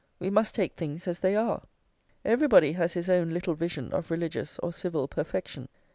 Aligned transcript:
We 0.17 0.31
must 0.31 0.55
take 0.55 0.73
things 0.73 1.07
as 1.07 1.19
they 1.19 1.35
are. 1.35 1.61
Everybody 2.25 2.71
has 2.71 2.93
his 2.93 3.07
own 3.07 3.29
little 3.29 3.53
vision 3.53 3.93
of 3.93 4.09
religious 4.09 4.57
or 4.57 4.73
civil 4.73 5.07
perfection. 5.07 5.67